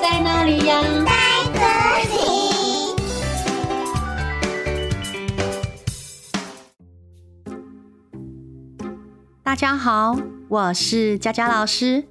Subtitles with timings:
[0.00, 0.82] 在哪里呀？
[1.04, 1.12] 在
[1.52, 1.60] 这
[2.10, 2.16] 里。
[9.42, 10.16] 大家好，
[10.48, 12.04] 我是佳佳老师。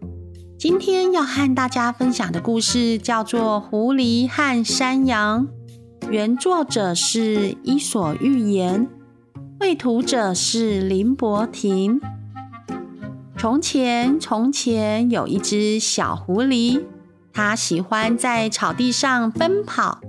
[0.58, 5.48] 今天要和大家分享的故事叫做《狐狸和山羊》，
[6.10, 8.88] 原作者是伊索寓言，
[9.60, 12.00] 绘图者是林伯廷。
[13.38, 16.82] 从前，从前有一只小狐狸，
[17.36, 20.00] 它喜欢在草地上奔跑，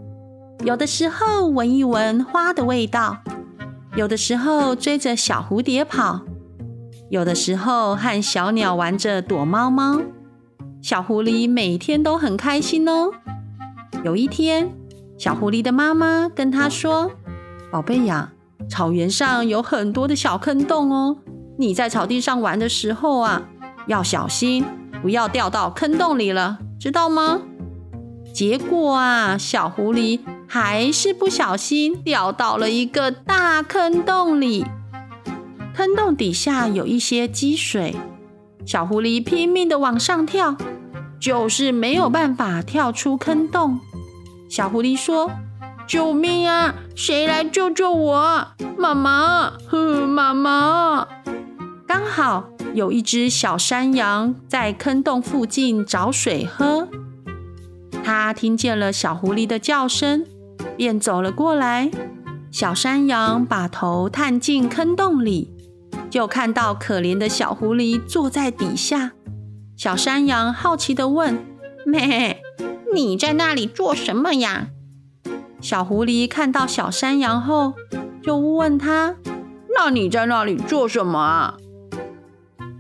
[0.64, 3.18] 有的时候闻一闻花的味道，
[3.96, 6.20] 有的时候追着小蝴蝶跑。
[7.10, 10.00] 有的时候和小鸟玩着躲猫猫，
[10.80, 13.10] 小狐狸每天都很开心哦。
[14.04, 14.70] 有一天，
[15.18, 17.10] 小狐狸的妈妈跟他说
[17.72, 18.30] ：“宝贝呀，
[18.70, 21.16] 草原上有很多的小坑洞哦，
[21.58, 23.42] 你在草地上玩的时候啊，
[23.88, 24.64] 要小心，
[25.06, 27.42] 不要掉到坑洞里了，知道吗？”
[28.34, 30.18] 结果啊，小狐狸
[30.48, 34.66] 还是不小心掉到了一个大坑洞里。
[35.76, 37.94] 坑洞底下有一些积水，
[38.66, 40.56] 小狐狸拼命的往上跳，
[41.20, 43.78] 就是没有办法跳出坑洞。
[44.50, 45.30] 小狐狸说
[45.86, 46.74] ：“救命啊！
[46.96, 48.48] 谁来救救我？
[48.76, 51.06] 妈妈，哼，妈妈！”
[51.86, 56.86] 刚好有一只小山羊在坑洞附近找水喝，
[58.04, 60.26] 它听见了小狐狸的叫声，
[60.76, 61.90] 便走了过来。
[62.50, 65.50] 小山羊把头探进坑洞里。
[66.10, 69.12] 就看到可怜的小狐狸坐在底下，
[69.74, 71.42] 小山羊好奇地问
[71.86, 72.42] ：“咩，
[72.94, 74.68] 你在那里做什么呀？”
[75.62, 77.72] 小狐狸看到小山羊后，
[78.22, 79.16] 就问他
[79.74, 81.56] ：“那你在那里做什么啊？”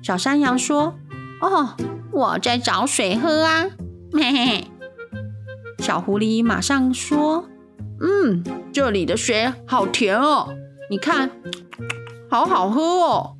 [0.06, 0.94] 小山羊说
[1.42, 1.74] ：“哦，
[2.12, 3.66] 我在找水喝啊。
[4.14, 4.64] ”咩，
[5.80, 7.48] 小狐狸马上说
[8.00, 10.54] ：“嗯，这里的水好甜哦，
[10.88, 11.32] 你看。”
[12.30, 13.36] 好好喝哦！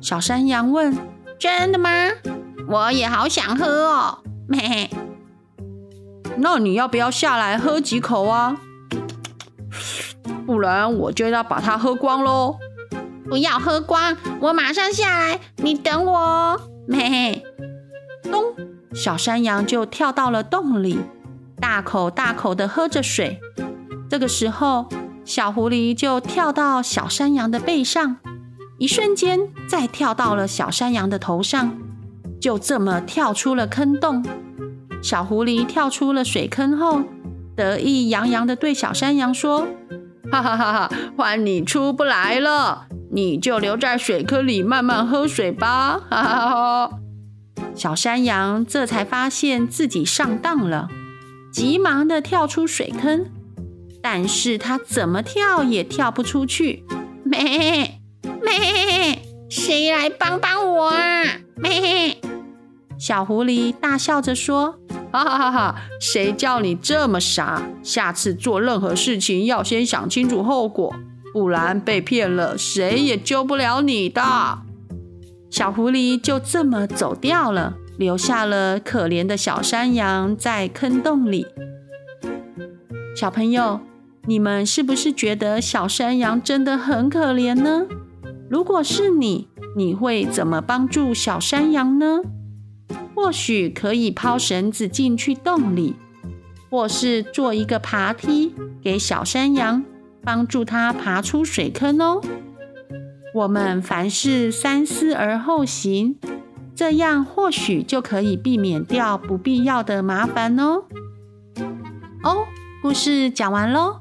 [0.00, 0.92] 小山羊问
[1.38, 1.90] ：“真的吗？
[2.66, 4.18] 我也好想喝哦。
[4.52, 4.90] ”嘿嘿，
[6.36, 8.56] 那你要不要下来喝几口啊？
[10.44, 12.58] 不然我就要把它喝光喽！
[13.28, 16.60] 不要喝光，我马上下来，你等我哦。
[16.88, 17.42] 嘿嘿，
[18.22, 18.54] 咚！
[18.94, 20.98] 小山羊就跳到了洞里，
[21.60, 23.40] 大口大口的喝着水。
[24.08, 24.86] 这个时候，
[25.24, 28.16] 小狐狸就跳到小山羊的背上，
[28.78, 31.76] 一瞬间再跳到了小山羊的头上，
[32.40, 34.24] 就这么跳出了坑洞。
[35.02, 37.02] 小狐狸跳出了水坑后，
[37.56, 39.66] 得意洋洋地对小山羊说
[40.30, 42.86] ：“哈哈哈哈，换你出不来了，
[43.16, 46.90] 你就留在水坑里慢慢喝水吧。”哈哈哈。
[47.74, 50.88] 小山羊这才发现自己上当了，
[51.50, 53.26] 急忙地跳出水坑。
[54.02, 56.84] 但是它怎么跳也跳不出去，
[57.24, 61.24] 咩咩，谁来帮帮我啊？
[61.56, 62.18] 咩！
[62.98, 64.78] 小狐狸大笑着说
[65.10, 67.62] ：“哈哈哈哈，谁叫你这么傻？
[67.82, 70.94] 下次做任何事情要先想清楚后果，
[71.36, 74.22] 不然被骗了，谁也救不了你的。”
[75.52, 81.44] 小狐狸就这么走掉了，留下了可怜的小山羊在坑洞里。
[83.14, 83.80] 小朋友。
[84.28, 87.86] 你们是不是觉得小山羊真的很可怜呢？
[88.50, 92.22] 如果是你，你会怎么帮助小山羊呢？
[93.14, 95.94] 或许可以抛绳子进去洞里，
[96.68, 99.84] 或是做一个爬梯给小山羊，
[100.26, 102.20] 帮助它爬出水坑哦。
[103.32, 106.18] 我们凡事三思而后行，
[106.74, 110.82] 这样或许就可以避免掉不必要的麻烦哦。
[112.24, 112.46] 哦，
[112.82, 114.00] 故事讲完喽。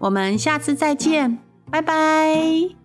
[0.00, 1.38] 我们下次再见，
[1.70, 2.79] 拜拜。